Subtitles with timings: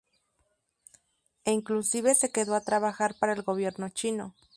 [1.47, 4.33] E inclusive se quedó a trabajar para el gobierno chino.